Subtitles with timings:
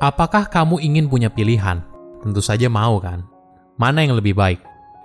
[0.00, 1.84] Apakah kamu ingin punya pilihan?
[2.24, 3.20] Tentu saja mau kan?
[3.76, 4.62] Mana yang lebih baik?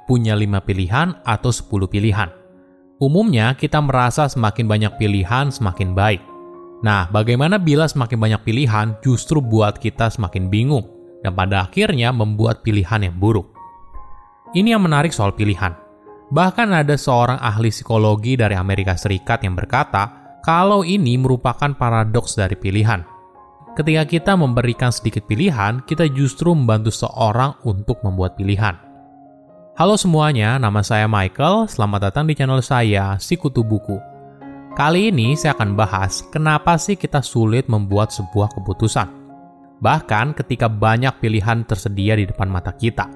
[0.08, 2.31] Punya 5 pilihan atau 10 pilihan?
[3.03, 6.23] Umumnya kita merasa semakin banyak pilihan semakin baik.
[6.79, 10.88] Nah, bagaimana bila semakin banyak pilihan justru buat kita semakin bingung
[11.25, 13.52] dan pada akhirnya membuat pilihan yang buruk?
[14.55, 15.75] Ini yang menarik soal pilihan.
[16.31, 22.55] Bahkan ada seorang ahli psikologi dari Amerika Serikat yang berkata kalau ini merupakan paradoks dari
[22.55, 23.14] pilihan
[23.76, 28.71] Ketika kita memberikan sedikit pilihan, kita justru membantu seorang untuk membuat pilihan.
[29.75, 31.68] Halo semuanya, nama saya Michael.
[31.68, 34.00] Selamat datang di channel saya, Sikutu Buku.
[34.80, 39.11] Kali ini saya akan bahas kenapa sih kita sulit membuat sebuah keputusan.
[39.83, 43.11] Bahkan ketika banyak pilihan tersedia di depan mata kita.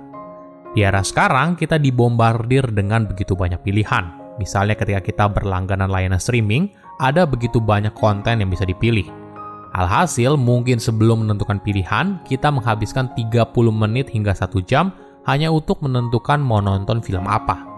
[0.76, 4.36] Di era sekarang, kita dibombardir dengan begitu banyak pilihan.
[4.36, 6.68] Misalnya ketika kita berlangganan layanan streaming,
[7.00, 9.29] ada begitu banyak konten yang bisa dipilih
[9.70, 14.90] Alhasil, mungkin sebelum menentukan pilihan, kita menghabiskan 30 menit hingga 1 jam
[15.30, 17.70] hanya untuk menentukan mau nonton film apa.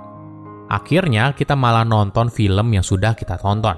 [0.71, 3.75] Akhirnya, kita malah nonton film yang sudah kita tonton.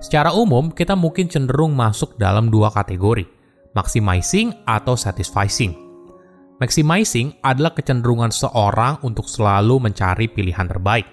[0.00, 3.28] Secara umum, kita mungkin cenderung masuk dalam dua kategori,
[3.76, 5.76] maximizing atau satisfying.
[6.64, 11.04] Maximizing adalah kecenderungan seorang untuk selalu mencari pilihan terbaik.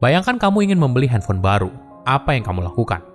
[0.00, 1.68] Bayangkan kamu ingin membeli handphone baru,
[2.08, 3.11] apa yang kamu lakukan?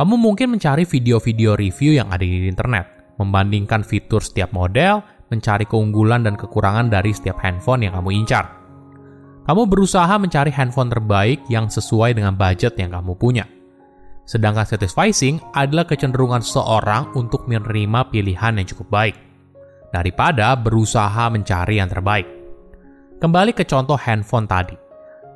[0.00, 2.88] Kamu mungkin mencari video-video review yang ada di internet,
[3.20, 8.48] membandingkan fitur setiap model, mencari keunggulan dan kekurangan dari setiap handphone yang kamu incar.
[9.44, 13.44] Kamu berusaha mencari handphone terbaik yang sesuai dengan budget yang kamu punya.
[14.24, 19.20] Sedangkan satisfying adalah kecenderungan seorang untuk menerima pilihan yang cukup baik,
[19.92, 22.24] daripada berusaha mencari yang terbaik.
[23.20, 24.80] Kembali ke contoh handphone tadi.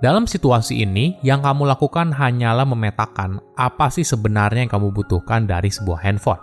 [0.03, 5.71] Dalam situasi ini, yang kamu lakukan hanyalah memetakan apa sih sebenarnya yang kamu butuhkan dari
[5.71, 6.43] sebuah handphone.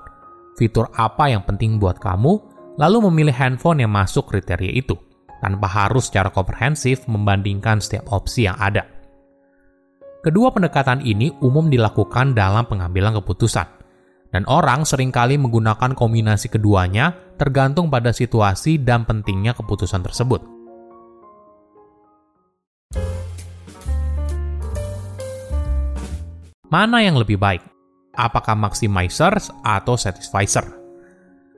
[0.55, 2.39] Fitur apa yang penting buat kamu,
[2.80, 4.95] lalu memilih handphone yang masuk kriteria itu,
[5.43, 8.88] tanpa harus secara komprehensif membandingkan setiap opsi yang ada.
[10.21, 13.67] Kedua pendekatan ini umum dilakukan dalam pengambilan keputusan,
[14.31, 20.51] dan orang sering kali menggunakan kombinasi keduanya tergantung pada situasi dan pentingnya keputusan tersebut.
[26.71, 27.59] Mana yang lebih baik?
[28.15, 30.64] Apakah maximizers atau satisfier?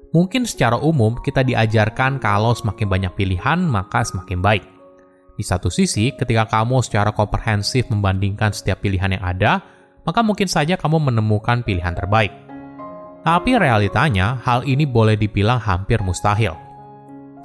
[0.10, 4.66] Mungkin secara umum kita diajarkan kalau semakin banyak pilihan maka semakin baik.
[5.38, 9.62] Di satu sisi, ketika kamu secara komprehensif membandingkan setiap pilihan yang ada,
[10.02, 12.34] maka mungkin saja kamu menemukan pilihan terbaik.
[13.22, 16.58] Tapi realitanya, hal ini boleh dibilang hampir mustahil.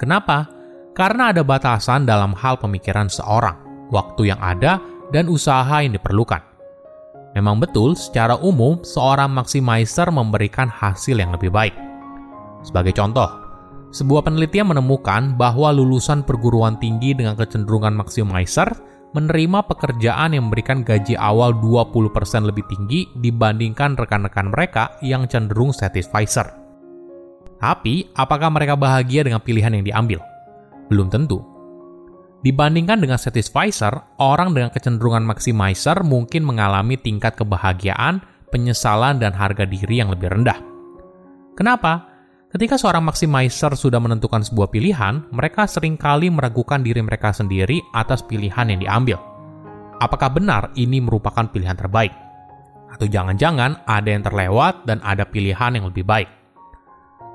[0.01, 0.49] Kenapa?
[0.97, 3.61] Karena ada batasan dalam hal pemikiran seorang,
[3.93, 4.81] waktu yang ada,
[5.13, 6.48] dan usaha yang diperlukan.
[7.37, 11.75] Memang betul, secara umum, seorang maximizer memberikan hasil yang lebih baik.
[12.65, 13.29] Sebagai contoh,
[13.89, 18.69] sebuah penelitian menemukan bahwa lulusan perguruan tinggi dengan kecenderungan maximizer
[19.17, 22.13] menerima pekerjaan yang memberikan gaji awal 20%
[22.45, 26.45] lebih tinggi dibandingkan rekan-rekan mereka yang cenderung satisfier.
[27.57, 30.19] Tapi, apakah mereka bahagia dengan pilihan yang diambil?
[30.87, 31.41] Belum tentu.
[32.39, 39.99] Dibandingkan dengan satisfier, orang dengan kecenderungan maximizer mungkin mengalami tingkat kebahagiaan, penyesalan, dan harga diri
[39.99, 40.55] yang lebih rendah.
[41.59, 42.07] Kenapa?
[42.49, 48.23] Ketika seorang maximizer sudah menentukan sebuah pilihan, mereka sering kali meragukan diri mereka sendiri atas
[48.23, 49.19] pilihan yang diambil.
[49.99, 52.15] Apakah benar ini merupakan pilihan terbaik?
[52.89, 56.38] Atau jangan-jangan ada yang terlewat dan ada pilihan yang lebih baik?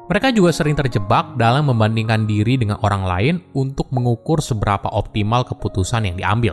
[0.04, 6.04] Mereka juga sering terjebak dalam membandingkan diri dengan orang lain untuk mengukur seberapa optimal keputusan
[6.04, 6.52] yang diambil.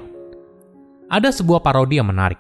[1.12, 2.40] Ada sebuah parodi yang menarik.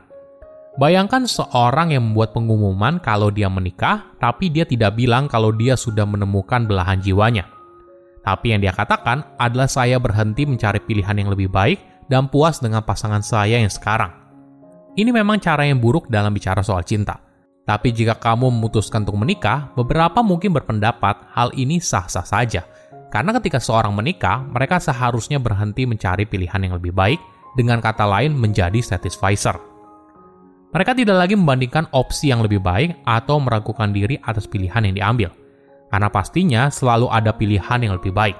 [0.79, 6.07] Bayangkan seorang yang membuat pengumuman kalau dia menikah, tapi dia tidak bilang kalau dia sudah
[6.07, 7.43] menemukan belahan jiwanya.
[8.23, 12.88] Tapi yang dia katakan adalah saya berhenti mencari pilihan yang lebih baik dan puas dengan
[12.88, 14.16] pasangan saya yang sekarang.
[14.95, 17.31] Ini memang cara yang buruk dalam bicara soal cinta
[17.61, 22.66] tapi jika kamu memutuskan untuk menikah, beberapa mungkin berpendapat hal ini sah-sah saja.
[23.13, 27.19] Karena ketika seorang menikah, mereka seharusnya berhenti mencari pilihan yang lebih baik,
[27.53, 29.59] dengan kata lain menjadi satisfier.
[30.72, 35.29] Mereka tidak lagi membandingkan opsi yang lebih baik atau meragukan diri atas pilihan yang diambil.
[35.91, 38.40] Karena pastinya selalu ada pilihan yang lebih baik.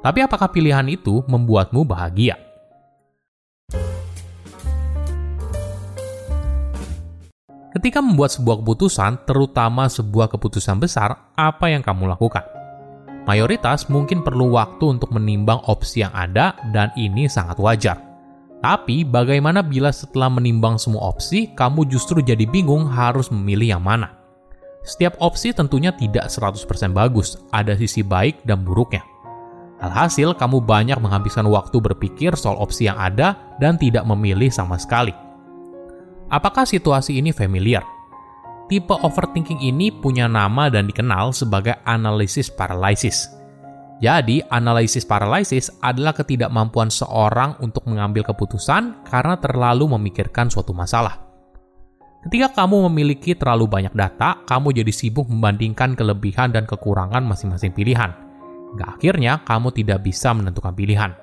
[0.00, 2.47] Tapi apakah pilihan itu membuatmu bahagia?
[7.78, 12.42] Ketika membuat sebuah keputusan, terutama sebuah keputusan besar, apa yang kamu lakukan?
[13.22, 18.02] Mayoritas mungkin perlu waktu untuk menimbang opsi yang ada, dan ini sangat wajar.
[18.58, 24.10] Tapi, bagaimana bila setelah menimbang semua opsi, kamu justru jadi bingung harus memilih yang mana?
[24.82, 29.06] Setiap opsi tentunya tidak 100% bagus, ada sisi baik dan buruknya.
[29.78, 35.27] Alhasil, kamu banyak menghabiskan waktu berpikir soal opsi yang ada dan tidak memilih sama sekali.
[36.28, 37.84] Apakah situasi ini familiar?
[38.68, 43.32] Tipe overthinking ini punya nama dan dikenal sebagai analysis paralysis.
[43.98, 51.18] Jadi, analisis paralysis adalah ketidakmampuan seorang untuk mengambil keputusan karena terlalu memikirkan suatu masalah.
[52.22, 58.12] Ketika kamu memiliki terlalu banyak data, kamu jadi sibuk membandingkan kelebihan dan kekurangan masing-masing pilihan–
[58.76, 61.16] Gak akhirnya kamu tidak bisa menentukan pilihan.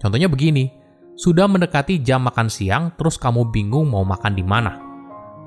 [0.00, 0.72] Contohnya begini,
[1.14, 4.78] sudah mendekati jam makan siang, terus kamu bingung mau makan di mana.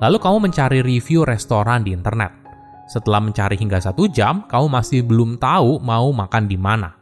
[0.00, 2.32] Lalu kamu mencari review restoran di internet.
[2.88, 6.96] Setelah mencari hingga satu jam, kamu masih belum tahu mau makan di mana.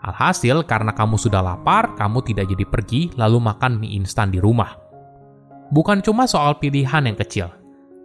[0.00, 4.72] Alhasil, karena kamu sudah lapar, kamu tidak jadi pergi lalu makan mie instan di rumah.
[5.68, 7.50] Bukan cuma soal pilihan yang kecil,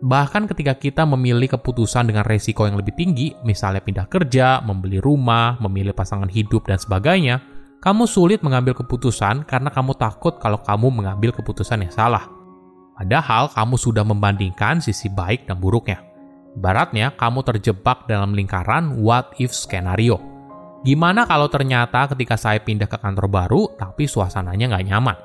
[0.02, 5.62] Bahkan ketika kita memilih keputusan dengan resiko yang lebih tinggi, misalnya pindah kerja, membeli rumah,
[5.62, 7.38] memilih pasangan hidup, dan sebagainya,
[7.82, 12.30] kamu sulit mengambil keputusan karena kamu takut kalau kamu mengambil keputusan yang salah.
[12.94, 15.98] Padahal kamu sudah membandingkan sisi baik dan buruknya.
[16.62, 20.22] Baratnya, kamu terjebak dalam lingkaran what if skenario.
[20.86, 25.18] Gimana kalau ternyata ketika saya pindah ke kantor baru, tapi suasananya nggak nyaman?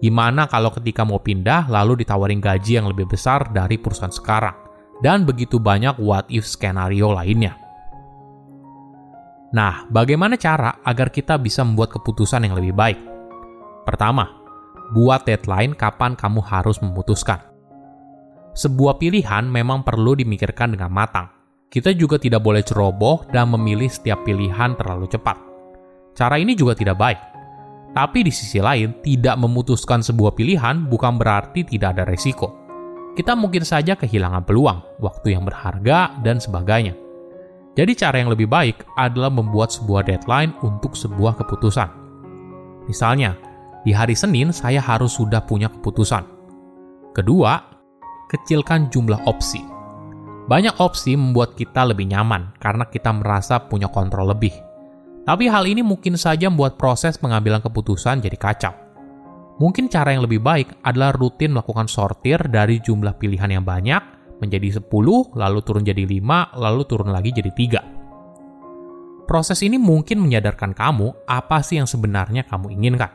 [0.00, 4.56] Gimana kalau ketika mau pindah lalu ditawarin gaji yang lebih besar dari perusahaan sekarang?
[5.04, 7.61] Dan begitu banyak what if skenario lainnya.
[9.52, 12.98] Nah, bagaimana cara agar kita bisa membuat keputusan yang lebih baik?
[13.84, 14.28] Pertama,
[14.96, 17.40] buat deadline kapan kamu harus memutuskan.
[18.56, 21.28] Sebuah pilihan memang perlu dimikirkan dengan matang.
[21.72, 25.36] Kita juga tidak boleh ceroboh dan memilih setiap pilihan terlalu cepat.
[26.12, 27.32] Cara ini juga tidak baik
[27.92, 32.56] tapi di sisi lain, tidak memutuskan sebuah pilihan bukan berarti tidak ada resiko.
[33.12, 36.96] Kita mungkin saja kehilangan peluang, waktu yang berharga, dan sebagainya.
[37.72, 41.88] Jadi cara yang lebih baik adalah membuat sebuah deadline untuk sebuah keputusan.
[42.84, 43.32] Misalnya,
[43.82, 46.24] di hari Senin saya harus sudah punya keputusan.
[47.16, 47.56] Kedua,
[48.28, 49.64] kecilkan jumlah opsi.
[50.48, 54.52] Banyak opsi membuat kita lebih nyaman karena kita merasa punya kontrol lebih
[55.22, 58.74] tapi hal ini mungkin saja membuat proses pengambilan keputusan jadi kacau.
[59.62, 64.11] Mungkin cara yang lebih baik adalah rutin melakukan sortir dari jumlah pilihan yang banyak
[64.42, 64.90] menjadi 10,
[65.38, 69.30] lalu turun jadi 5, lalu turun lagi jadi 3.
[69.30, 73.08] Proses ini mungkin menyadarkan kamu apa sih yang sebenarnya kamu inginkan.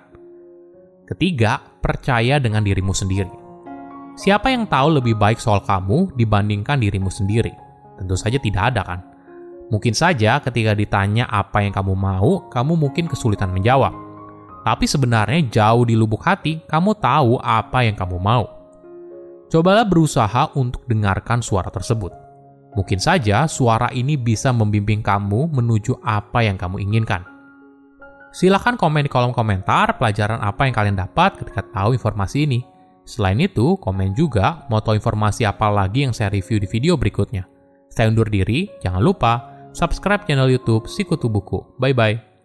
[1.03, 3.29] Ketiga, percaya dengan dirimu sendiri.
[4.17, 7.53] Siapa yang tahu lebih baik soal kamu dibandingkan dirimu sendiri?
[8.01, 8.99] Tentu saja tidak ada kan?
[9.69, 13.93] Mungkin saja ketika ditanya apa yang kamu mau, kamu mungkin kesulitan menjawab.
[14.65, 18.56] Tapi sebenarnya jauh di lubuk hati, kamu tahu apa yang kamu mau.
[19.47, 22.11] Cobalah berusaha untuk dengarkan suara tersebut.
[22.75, 27.23] Mungkin saja suara ini bisa membimbing kamu menuju apa yang kamu inginkan.
[28.35, 32.59] Silahkan komen di kolom komentar pelajaran apa yang kalian dapat ketika tahu informasi ini.
[33.07, 37.47] Selain itu, komen juga mau tahu informasi apa lagi yang saya review di video berikutnya.
[37.87, 39.33] Saya undur diri, jangan lupa
[39.71, 41.63] subscribe channel YouTube Sikutu Buku.
[41.79, 42.36] Bye bye.